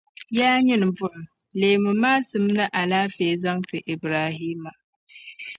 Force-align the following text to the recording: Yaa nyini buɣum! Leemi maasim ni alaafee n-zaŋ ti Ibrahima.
Yaa 0.37 0.57
nyini 0.65 0.87
buɣum! 0.97 1.25
Leemi 1.59 1.91
maasim 2.01 2.45
ni 2.55 2.63
alaafee 2.79 3.33
n-zaŋ 3.35 3.57
ti 3.69 3.77
Ibrahima. 3.93 4.71